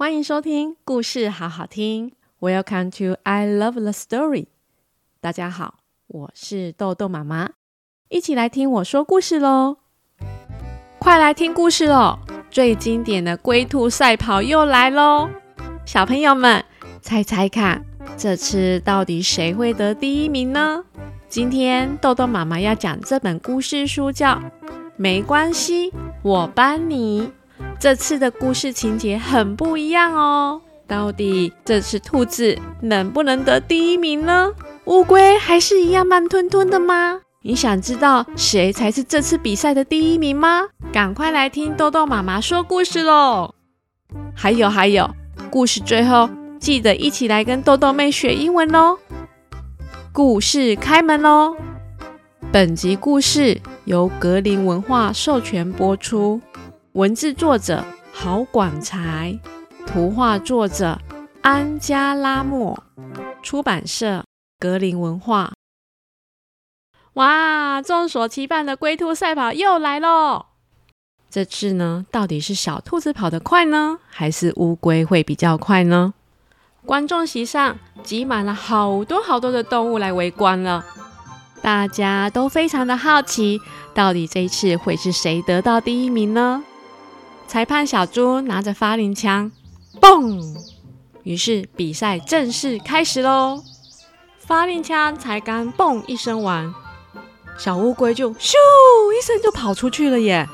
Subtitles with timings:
[0.00, 2.12] 欢迎收听故事好好听。
[2.40, 4.46] Welcome to I Love the Story。
[5.20, 5.74] 大家好，
[6.06, 7.50] 我是豆豆妈妈，
[8.08, 9.76] 一起来听我说故事喽！
[10.98, 12.18] 快来听故事喽！
[12.50, 15.28] 最经典的龟兔赛跑又来喽！
[15.84, 16.64] 小朋友们，
[17.02, 17.84] 猜猜看，
[18.16, 20.82] 这次到底谁会得第一名呢？
[21.28, 24.36] 今天豆豆妈妈要讲这本故事书叫
[24.96, 25.92] 《没关系，
[26.22, 27.20] 我帮你》。
[27.78, 34.52] 这次的故事情节很不一样哦，到底这次兔子能不能得第一名呢？
[34.84, 37.20] 乌龟还是一样慢吞吞的吗？
[37.42, 40.68] 你想知道谁才是这次比赛的第一名吗？
[40.92, 43.54] 赶快来听豆豆妈妈说故事喽！
[44.34, 45.08] 还有还有，
[45.48, 48.98] 故事最后记得一起来跟豆豆妹学英文哦。
[50.12, 51.56] 故事开门喽！
[52.52, 56.40] 本集故事由格林文化授权播出。
[56.94, 59.38] 文字作者郝广才，
[59.86, 60.98] 图画作者
[61.40, 62.82] 安加拉莫，
[63.44, 64.24] 出版社
[64.58, 65.52] 格林文化。
[67.12, 67.80] 哇！
[67.80, 70.46] 众所期盼的龟兔赛跑又来喽！
[71.30, 76.12] 这次呢，到底是小兔子跑得快呢，还是乌龟会比较快呢？
[76.84, 80.84] 观众席上挤满了好多好多的动物来围观了，
[81.62, 83.60] 大家都非常的好奇，
[83.94, 86.64] 到底这一次会是谁得到第一名呢？
[87.50, 89.50] 裁判小猪拿着发令枪，
[90.00, 90.40] 嘣！
[91.24, 93.60] 于是比赛正式开始喽。
[94.38, 96.72] 发令枪才刚嘣一声完，
[97.58, 98.52] 小乌龟就咻
[99.18, 100.48] 一声就跑出去了耶！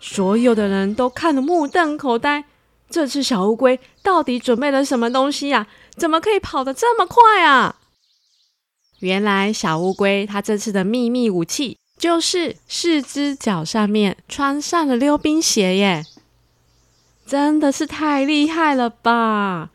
[0.00, 2.44] 所有的人都看得目瞪口呆。
[2.90, 5.68] 这次小乌龟到底准备了什么东西呀？
[5.96, 7.76] 怎么可以跑得这么快啊？
[8.98, 16.04] 原来小乌龟它这次的秘密武器就是四只脚上面穿上了溜冰鞋耶！
[17.32, 19.70] 真的是太厉害了吧！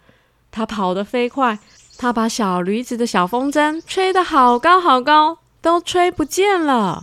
[0.52, 1.58] 它跑得飞快，
[1.98, 7.02] 它把小驴子的小风筝吹得好高好高，都吹不见了。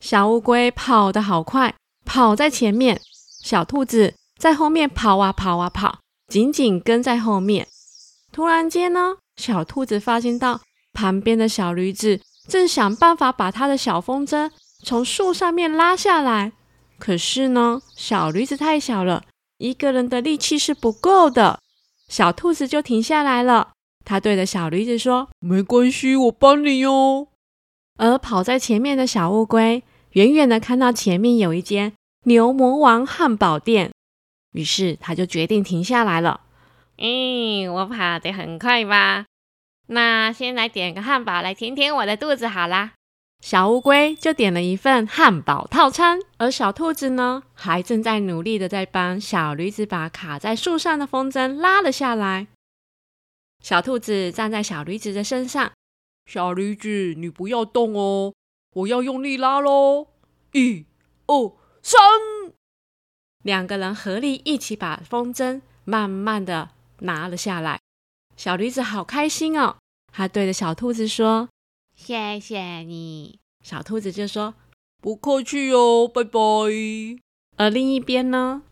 [0.00, 3.00] 小乌龟跑得好快，跑在前面，
[3.42, 7.66] 小兔子在后面跑啊跑啊跑，紧紧跟在后面。
[8.30, 10.60] 突然间呢，小兔子发现到
[10.92, 14.50] 旁边的小驴子正想办法把它的小风筝
[14.84, 16.52] 从树上面拉下来，
[16.98, 19.24] 可是呢，小驴子太小了。
[19.58, 21.60] 一个人的力气是不够的，
[22.08, 23.72] 小兔子就停下来了。
[24.04, 27.28] 它对着小驴子说：“没关系，我帮你哟。”
[27.98, 29.82] 而跑在前面的小乌龟，
[30.12, 31.92] 远远的看到前面有一间
[32.24, 33.92] 牛魔王汉堡店，
[34.52, 36.42] 于是它就决定停下来了。
[36.96, 39.26] 嗯，我跑得很快吧？
[39.88, 42.92] 那先来点个汉堡来填填我的肚子好啦。
[43.40, 52.48] 小乌龟就点了一份汉堡套餐，而小兔子呢，还正在努力的在帮小驴子把卡在树上的风筝拉了下来。
[53.62, 55.72] 小兔子站在小驴子的身上，
[56.26, 58.34] 小驴子，你不要动哦，
[58.74, 60.08] 我要用力拉喽！
[60.52, 60.84] 一、
[61.26, 61.98] 二、三，
[63.42, 67.80] 两个人合力一起把风筝慢慢的拿了下来。
[68.36, 69.78] 小驴子好开心哦，
[70.12, 71.48] 他对着小兔子说。
[72.00, 74.54] 谢谢你，小兔子就说
[75.02, 76.38] ：“不客气哦，拜拜。”
[77.58, 78.62] 而另一边呢？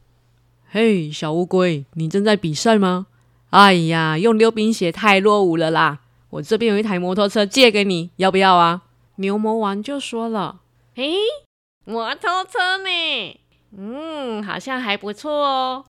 [0.71, 3.09] 嘿，小乌龟，你正在比赛吗？
[3.51, 6.01] 哎呀，用溜冰鞋太落伍了啦！
[6.31, 8.85] 我这边有一台摩托车借给你，要不要啊？
[9.17, 10.61] 牛魔王就说了
[10.95, 11.17] ：“嘿，
[11.85, 13.41] 摩托车呢？
[13.77, 15.85] 嗯，好像还不错哦。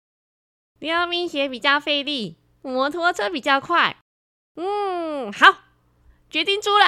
[0.80, 3.98] 溜冰鞋比较费力，摩托车比较快。
[4.56, 5.58] 嗯，好。”
[6.34, 6.86] 决定住了，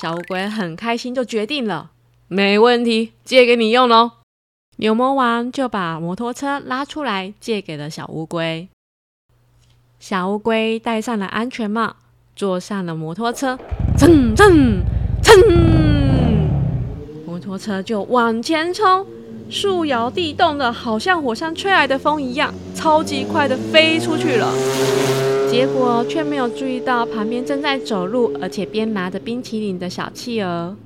[0.00, 1.90] 小乌龟很开心，就决定了，
[2.28, 4.12] 没问题，借给你用喽。
[4.76, 8.70] 牛魔王就把摩托车拉出来，借给了小乌龟。
[10.00, 11.96] 小乌龟戴上了安全帽，
[12.34, 13.58] 坐上了摩托车，
[13.98, 14.80] 蹭蹭
[15.22, 15.34] 蹭，
[17.26, 19.06] 摩托车就往前冲，
[19.50, 24.50] 树摇地动的，好像火山吹来的风一样，超级快的飞出去了。
[25.56, 30.76] 结果却没有注意到旁边正在走路，而且边拿着冰淇淋的小企鹅。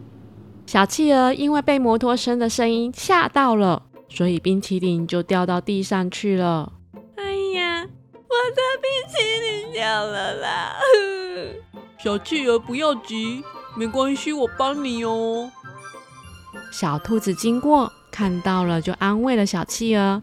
[0.65, 6.73] 小企鹅因为被摩托车的声音吓到了，所以冰淇淋就掉到地上去了。
[7.17, 10.77] 哎呀，我的冰淇淋掉了啦！
[11.99, 13.43] 小企鹅不要急，
[13.77, 15.51] 没关系，我帮你哦。
[16.71, 20.23] 小兔子经过看到了，就安慰了小企鹅。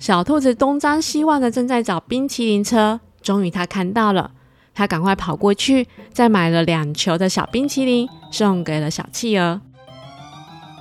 [0.00, 2.98] 小兔子东张西望的正在找冰淇淋车。
[3.24, 4.30] 终于，他看到了，
[4.74, 9.60] 他赶快跑过去，再买了两球的小冰淇淋，送给了小企鹅。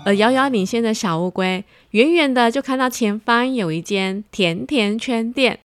[0.05, 5.59] 而遥遥领先的小乌龟，远远的就看到前方有一间甜甜圈店。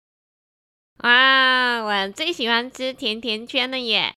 [1.04, 4.14] 哇，我最喜欢吃甜甜圈了耶！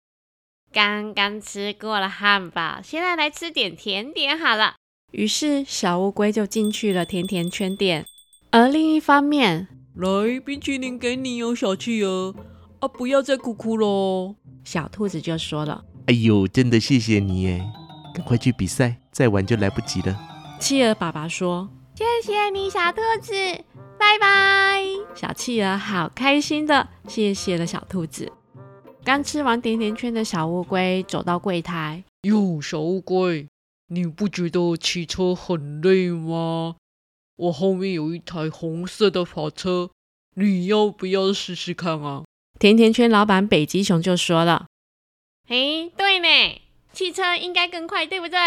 [0.73, 4.75] 刚刚吃过了汉堡，现在来吃点甜点好了。
[5.13, 8.05] 于是小乌龟就进去了甜甜圈店。
[8.51, 12.33] 而另一方面，来，冰淇淋给你哦，小企鹅
[12.79, 14.37] 啊，不要再哭哭喽。
[14.63, 17.65] 小兔子就说了：“哎呦，真的谢谢你耶，
[18.15, 20.17] 赶快去比赛，再晚就来不及了。”
[20.61, 21.69] 企鹅爸爸说
[21.99, 23.33] ：“谢谢你，小兔子，
[23.99, 24.85] 拜拜。”
[25.17, 28.31] 小企鹅好开心的谢谢了小兔子。
[29.03, 33.49] 刚吃完甜甜圈的小乌龟走到柜台，哟，小乌龟，
[33.89, 36.77] 你不觉得骑车很累吗？
[37.39, 39.91] 我后面有一台红色的跑车，
[40.35, 42.25] 你要不要试试看啊？
[42.59, 44.67] 甜甜圈老板北极熊就说了
[45.49, 46.61] ：“嘿，对呢，
[46.93, 48.39] 汽车应该更快，对不对？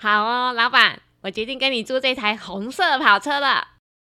[0.00, 3.66] 好哦，老板，我决定跟你租这台红色跑车了。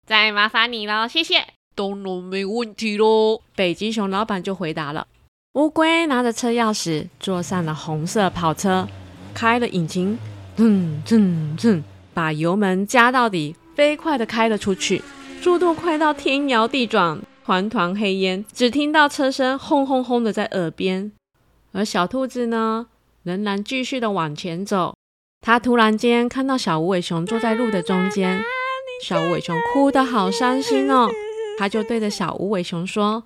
[0.07, 1.47] 再麻烦你喽，谢谢。
[1.75, 5.09] 当然没问题喽。”北极熊老板就回答了。
[5.55, 8.87] 乌龟拿着车钥匙，坐上了红色跑车，
[9.33, 10.19] 开了引擎，
[10.57, 11.83] 噌噌噌，
[12.13, 15.03] 把油门加到底，飞快地开了出去，
[15.41, 21.11] 速度快到天摇地转，团团黑烟，只听到车声轰轰轰的在耳边。
[21.73, 22.87] 而小兔子呢，
[23.25, 24.95] 仍然继续的往前走。
[25.41, 28.41] 它突然间看到小无尾熊坐在路的中间，
[29.03, 31.09] 小无尾熊哭得好伤心哦，
[31.59, 33.25] 它就对着小无尾熊说。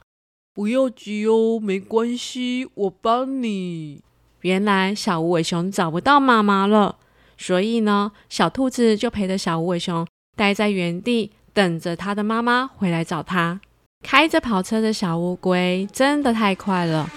[0.54, 4.00] 不要急哦，没关系，我帮你。
[4.40, 6.96] 原来小无尾熊找不到妈妈了，
[7.36, 13.60] 所以呢，小兔子就陪着小无尾熊待在原地，等着他的妈妈回来找他。
[14.04, 17.10] 开着跑车的小乌龟真的太快了，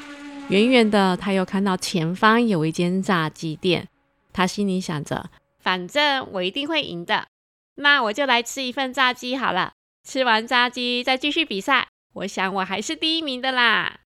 [0.50, 3.88] 远远的，他又看到前方有一间炸鸡店，
[4.34, 5.30] 他心里想着，
[5.60, 7.28] 反正我一定会赢的，
[7.76, 9.74] 那我就来吃一份炸鸡好了。
[10.08, 11.88] 吃完炸鸡再继续比赛。
[12.14, 13.98] 我想我还是第一名的啦！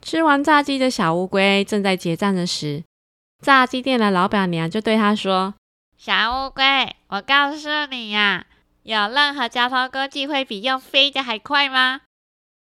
[0.00, 2.82] 吃完炸鸡的小乌龟正在结账的时，
[3.42, 5.54] 炸鸡店的老板娘就对他说
[6.04, 8.44] ：“小乌龟，我告诉你呀，
[8.82, 12.00] 有任何交通工具会比用飞的还快吗？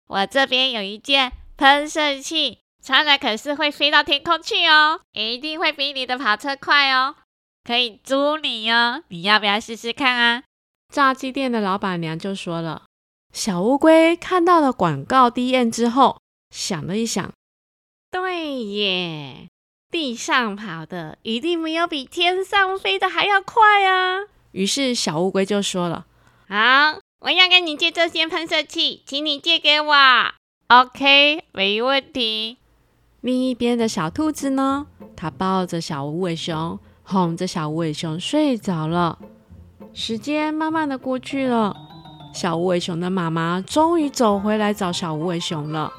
[0.08, 7.16] 我这边有一件喷射器，穿了可是会飞到天空去哦，一定会比你的跑车快哦，
[7.64, 10.44] 可以租你哦，你要不要试试看啊？”
[10.94, 12.84] 炸鸡店的老板娘就说了。
[13.34, 16.22] 小乌龟看到了广告 DM 之后，
[16.52, 17.34] 想了一想，
[18.12, 19.48] 对耶，
[19.92, 24.22] 地上跑的一定没有比天上飞的还要快啊！
[24.54, 26.06] 于是小乌龟就说了
[26.48, 29.94] ：“好，我要跟你借这些喷射器，请你借给我。
[30.68, 32.58] ”OK，没问题。
[33.20, 39.20] 另一边的小兔子呢，它抱着小无尾熊，哄着小无尾熊睡着了。
[39.94, 41.76] 时间慢慢的过去了。
[42.34, 45.92] 小无尾熊的妈妈终于走回来找小无尾熊了。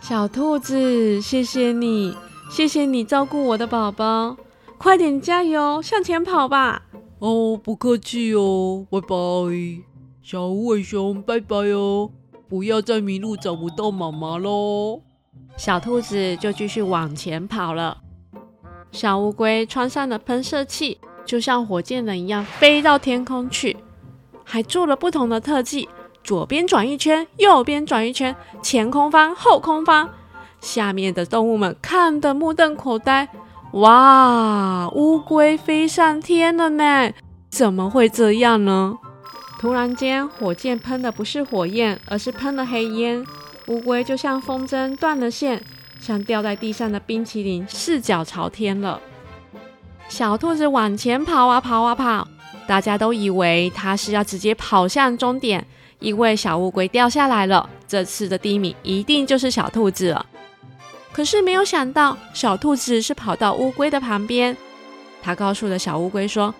[0.00, 2.16] 小兔子，谢谢你，
[2.50, 4.36] 谢谢你照顾我的宝宝，
[4.78, 6.82] 快点加油，向前跑吧！
[7.18, 9.06] 哦，不客气哦，拜拜，
[10.22, 12.10] 小无尾熊，拜拜哦，
[12.48, 15.00] 不要再迷路找不到妈妈喽。
[15.56, 17.98] 小兔子就继续往前跑了。
[18.92, 23.76] 小乌龟穿上了喷射器，就像火箭人一样飞到天空去。
[24.44, 25.88] 还做了不同的特技，
[26.22, 30.08] 左边转一圈，右边转一圈，前空翻，后空翻。
[30.64, 33.28] 下面的动物们看得目瞪口呆。
[33.72, 37.12] 哇，乌龟飞上天了呢！
[37.50, 38.98] 怎么会这样呢？
[39.60, 43.24] 突然间，火箭喷的不是火焰，而是喷了黑烟。
[43.66, 45.62] 乌龟就像风筝断了线，
[46.00, 49.00] 像掉在地上的冰淇淋，四脚朝天了。
[50.08, 52.26] 小兔子往前跑啊跑啊跑。
[52.66, 55.66] 大家都以为它是要直接跑向终点，
[55.98, 57.68] 因为小乌龟掉下来了。
[57.86, 60.24] 这次的第一名一定就是小兔子了。
[61.14, 64.56] 可是没有想到，小兔子是跑到乌龟的旁边，
[65.22, 66.52] 他告诉了小乌龟说：“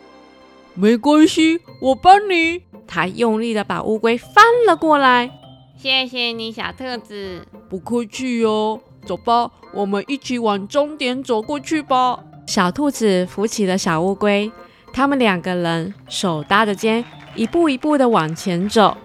[0.74, 5.28] 没关系，我帮你。”他用力的把乌龟翻了过来。
[5.76, 7.44] 谢谢你，小兔子。
[7.68, 8.78] 不客气哦。
[9.04, 12.20] 走吧，我们一起往终点走过去吧。
[12.46, 14.52] 小兔子扶起了小乌龟。
[14.92, 18.96] 他们两个人手搭着肩，一步一步的往前走。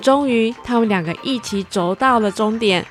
[0.00, 2.84] 终于，他们两个一起走到了终点。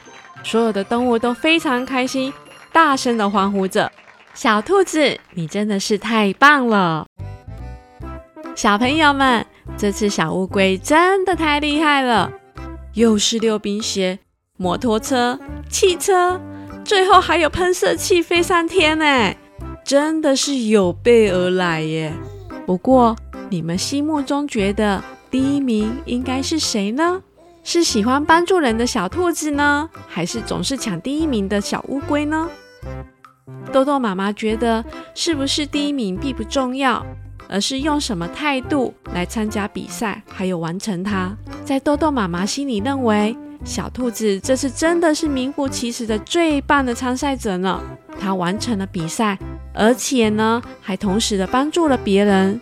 [0.43, 2.31] 所有的动物都非常开心，
[2.71, 3.91] 大声的欢呼着
[4.33, 7.05] ：“小兔子，你真的是太棒了！”
[8.55, 9.45] 小朋友们，
[9.77, 12.31] 这次小乌龟真的太厉害了，
[12.93, 14.17] 又是溜冰鞋、
[14.57, 15.39] 摩托车、
[15.69, 16.39] 汽车，
[16.83, 19.35] 最后还有喷射器飞上天呢，
[19.83, 22.13] 真的是有备而来耶！
[22.65, 23.15] 不过，
[23.49, 27.21] 你们心目中觉得第一名应该是谁呢？
[27.67, 32.49] 是喜欢帮助人的小兔子呢，还是总是抢第一名的小乌龟呢？
[33.73, 34.81] 豆豆妈妈觉得，
[35.13, 37.05] 是不是第一名并不重要，
[37.49, 41.35] 而是用什么态度来参加比赛，还有完成它。
[41.65, 47.83] 在豆豆妈妈心里认为，小兔子这次真的是名副其实的最棒的参赛者呢。
[48.17, 49.37] 它完成了比赛，
[49.73, 52.61] 而且呢，还同时的帮助了别人。